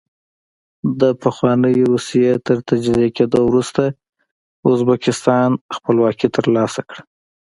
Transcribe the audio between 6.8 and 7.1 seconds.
کړه.